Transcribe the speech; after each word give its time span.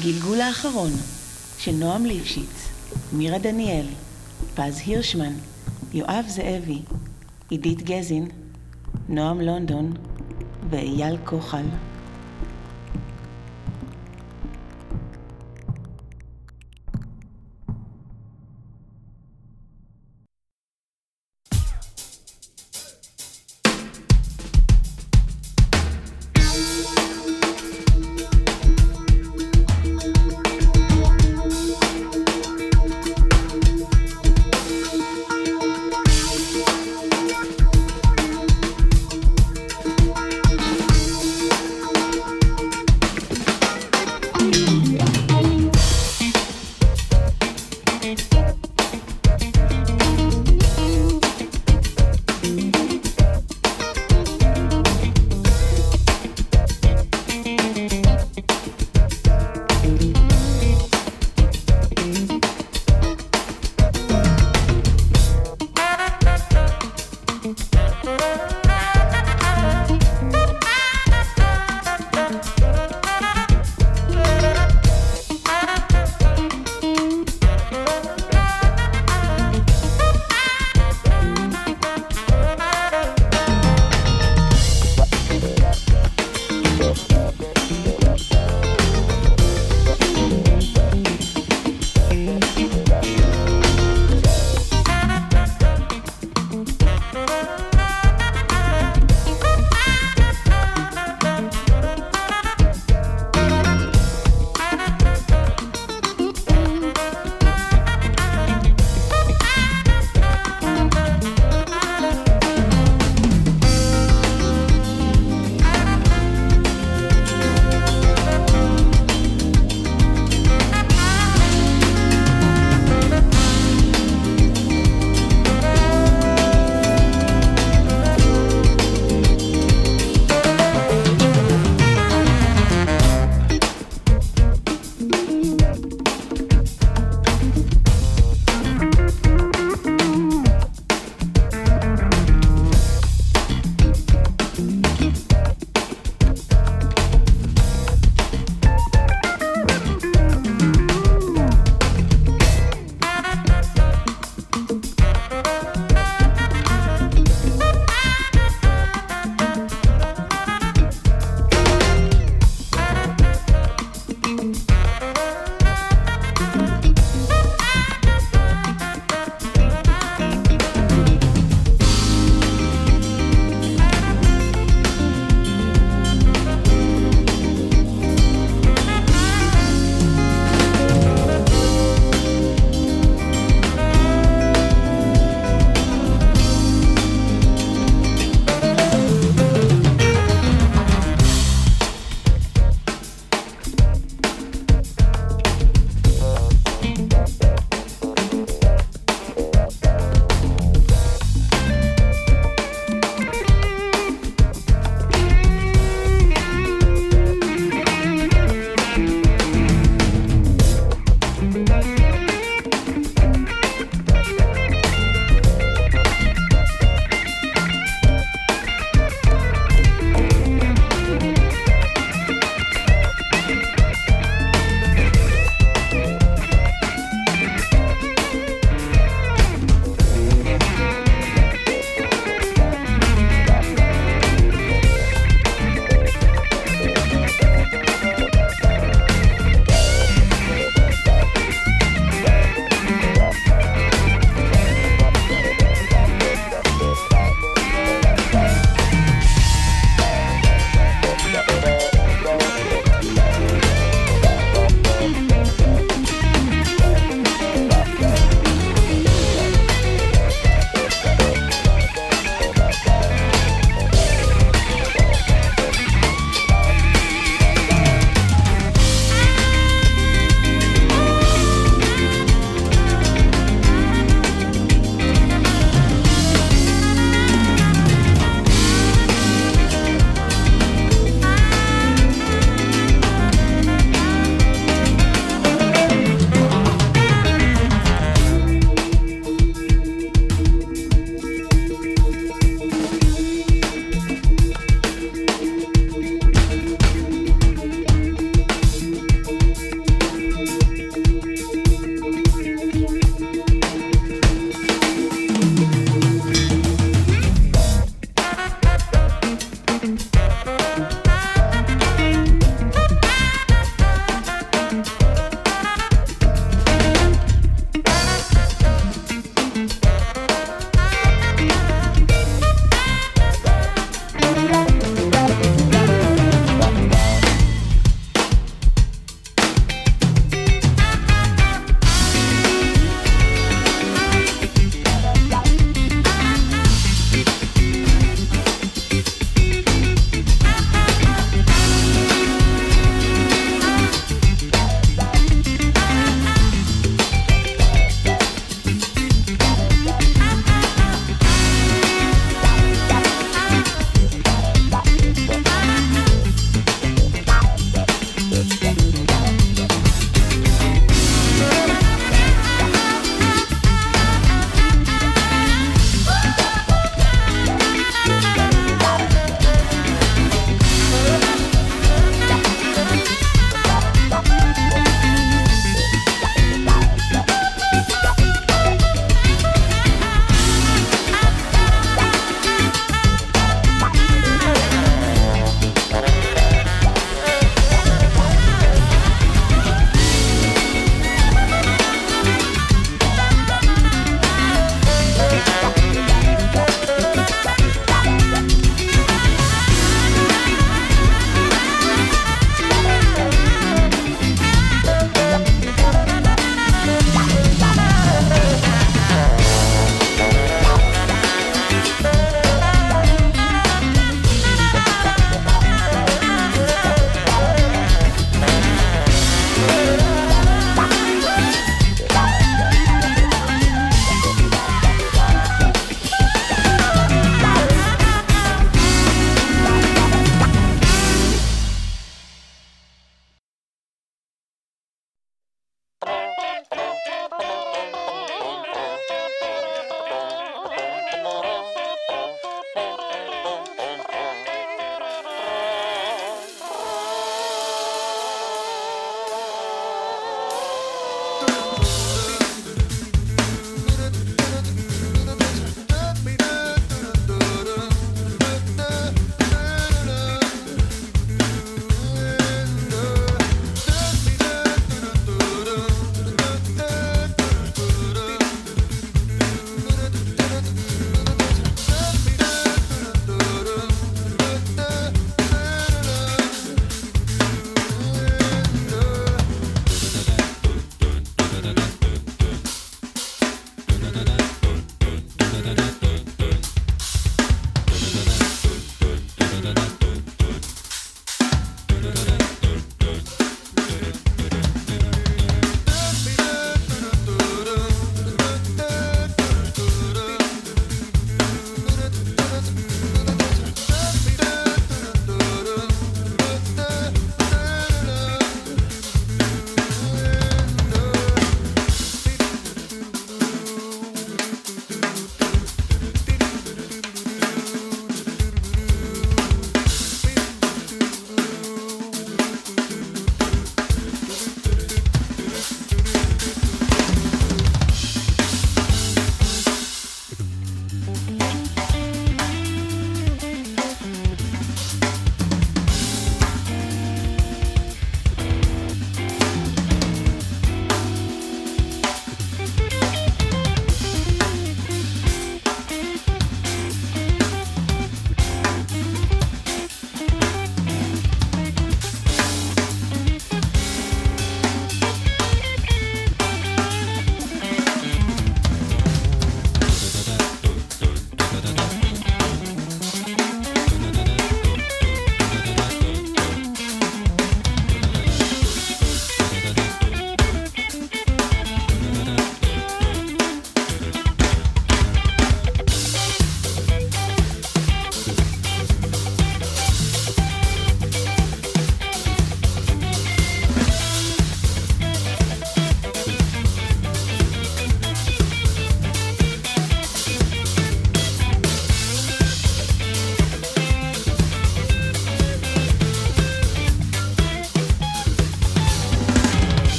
הגלגול 0.00 0.40
האחרון 0.40 0.90
של 1.58 1.72
נועם 1.72 2.06
ליפשיץ, 2.06 2.68
מירה 3.12 3.38
דניאל, 3.38 3.86
פז 4.54 4.82
הירשמן, 4.86 5.32
יואב 5.94 6.24
זאבי, 6.28 6.78
עידית 7.50 7.82
גזין, 7.82 8.28
נועם 9.08 9.40
לונדון 9.40 9.92
ואייל 10.70 11.16
כוחל. 11.24 11.64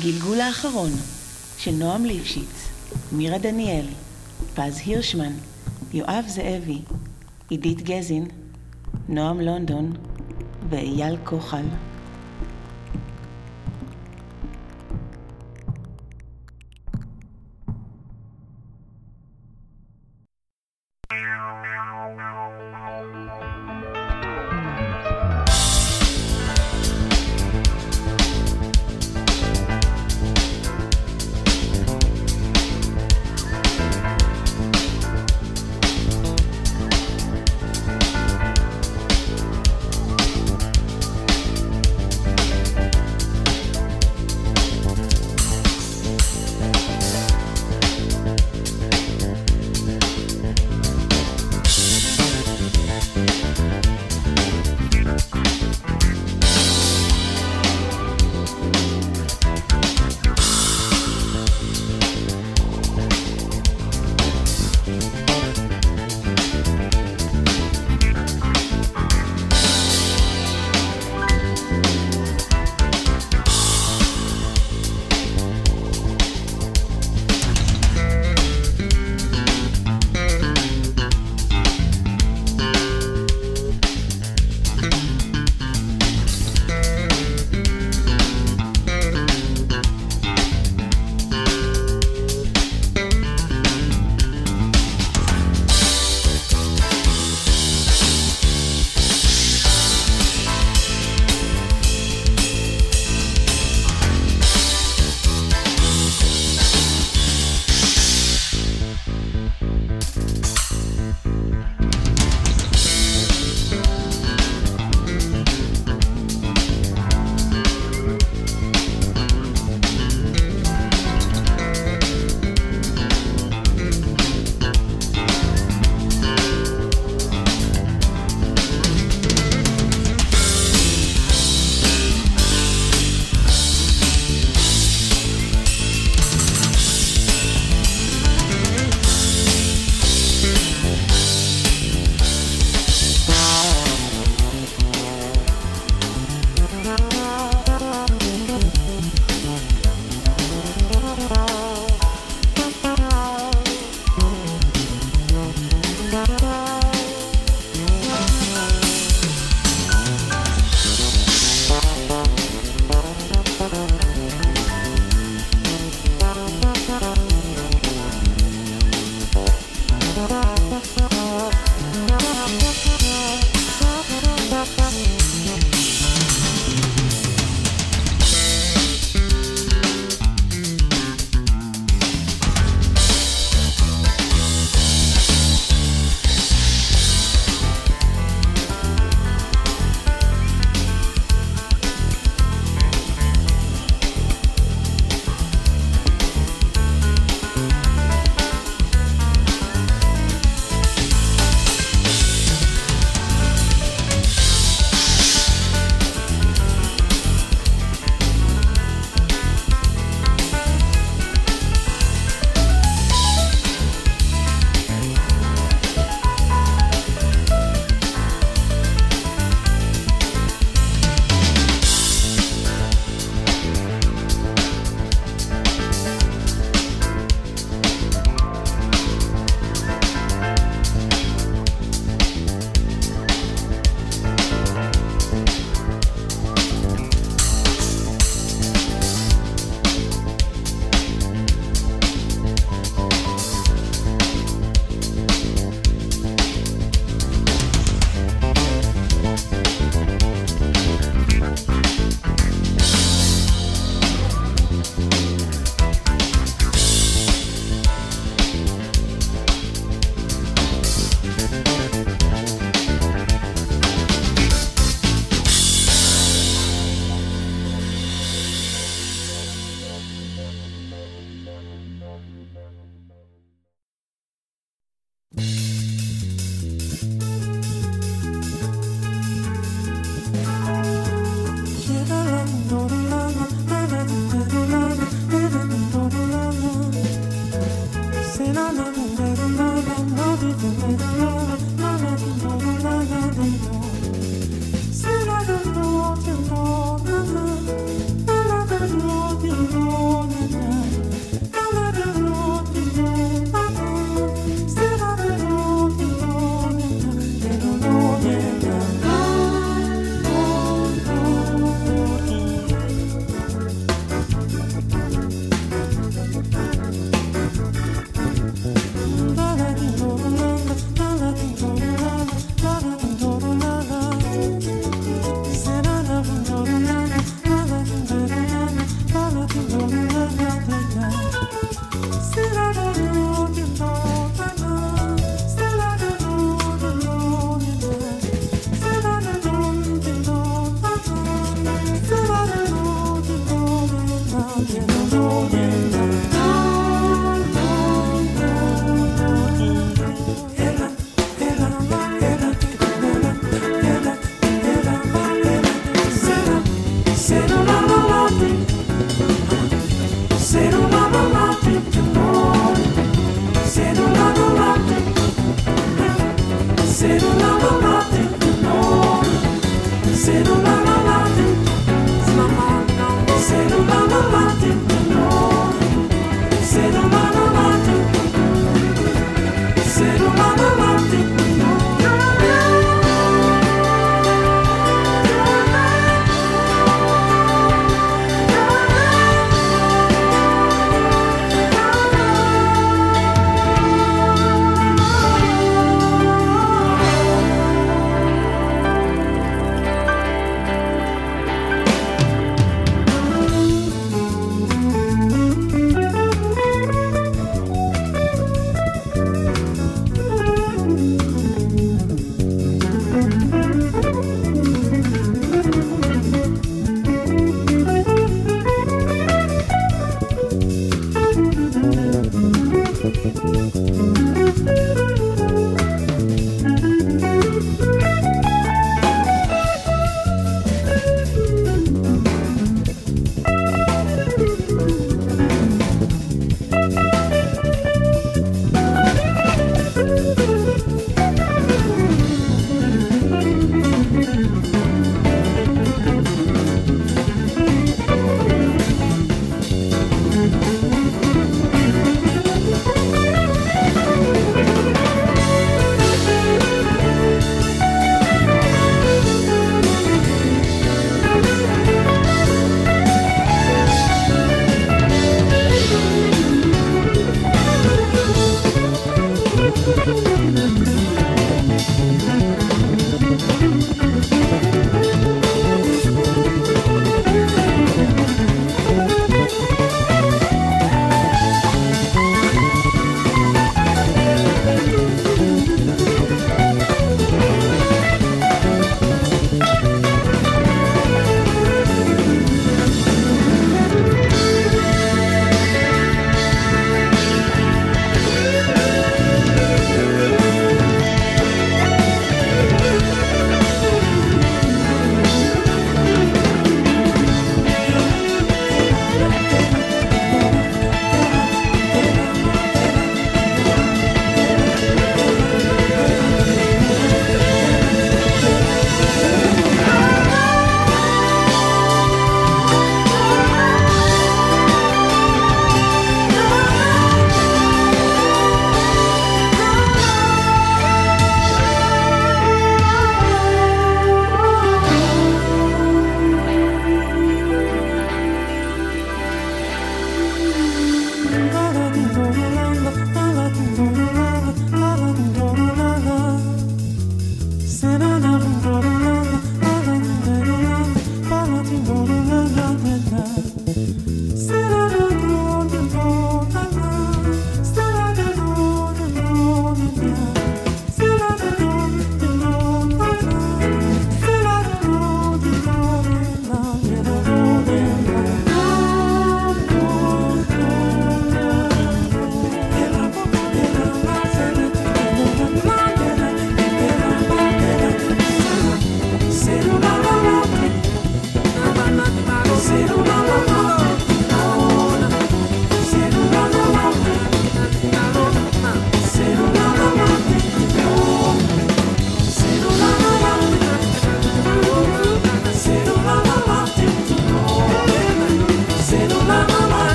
הגלגול 0.00 0.40
האחרון 0.40 0.90
של 1.58 1.70
נועם 1.70 2.04
ליפשיץ, 2.04 2.68
מירה 3.12 3.38
דניאל, 3.38 3.86
פז 4.54 4.80
הירשמן, 4.86 5.32
יואב 5.92 6.24
זאבי, 6.28 6.78
עידית 7.48 7.82
גזין, 7.82 8.26
נועם 9.08 9.40
לונדון 9.40 9.92
ואייל 10.70 11.16
כוחל. 11.24 11.64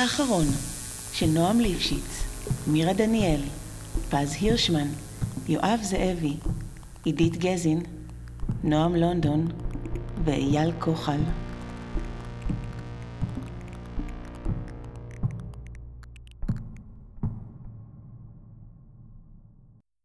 האחרון 0.00 0.46
של 1.12 1.26
נועם 1.26 1.60
ליפשיץ, 1.60 2.24
מירה 2.66 2.92
דניאל, 2.92 3.40
פז 4.10 4.36
הירשמן, 4.40 4.88
יואב 5.48 5.80
זאבי, 5.82 6.36
עידית 7.04 7.36
גזין, 7.36 7.82
נועם 8.64 8.96
לונדון 8.96 9.48
ואייל 10.24 10.72
כוחל. 10.78 11.20